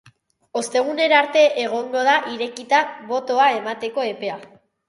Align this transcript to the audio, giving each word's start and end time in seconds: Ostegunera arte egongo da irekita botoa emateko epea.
Ostegunera 0.61 1.19
arte 1.25 1.43
egongo 1.65 2.03
da 2.09 2.15
irekita 2.37 2.83
botoa 3.13 3.47
emateko 3.63 4.11
epea. 4.17 4.43